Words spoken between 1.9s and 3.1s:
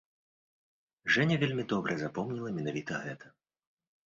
запомніла менавіта